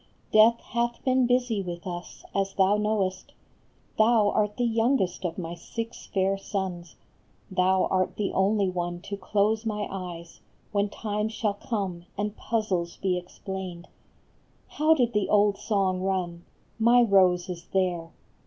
Death 0.33 0.59
hath 0.61 0.99
been 1.05 1.27
busy 1.27 1.61
with 1.61 1.85
us, 1.85 2.25
as 2.33 2.55
thou 2.55 2.75
knowest; 2.75 3.33
Thou 3.99 4.31
art 4.31 4.57
the 4.57 4.63
youngest 4.65 5.23
of 5.23 5.37
my 5.37 5.53
six 5.53 6.07
fair 6.07 6.39
sons, 6.39 6.95
Thou 7.51 7.83
art 7.85 8.15
the 8.15 8.33
only 8.33 8.67
one 8.67 8.99
to 9.01 9.15
close 9.15 9.63
my 9.63 9.87
eyes 9.91 10.39
When 10.71 10.89
time 10.89 11.29
shall 11.29 11.53
come 11.53 12.07
and 12.17 12.35
puzzles 12.35 12.97
be 12.97 13.15
explained. 13.15 13.89
How 14.69 14.95
did 14.95 15.13
the 15.13 15.29
old 15.29 15.59
song 15.59 16.01
run?" 16.01 16.45
My 16.89 17.03
Rose 17.03 17.47
is 17.47 17.67
there." 17.71 18.11